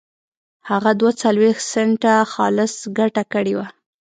[0.69, 3.67] هغه دوه څلوېښت سنټه خالصه ګټه کړې وه.